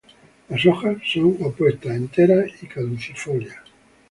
[0.49, 3.57] Las hojas son opuestas, enteras, y caducifolias.